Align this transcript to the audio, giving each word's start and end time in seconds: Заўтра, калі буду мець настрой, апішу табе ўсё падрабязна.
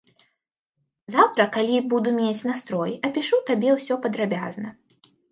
Заўтра, 1.15 1.43
калі 1.57 1.75
буду 1.91 2.13
мець 2.19 2.45
настрой, 2.51 2.93
апішу 3.09 3.39
табе 3.51 3.69
ўсё 3.75 3.93
падрабязна. 4.07 4.69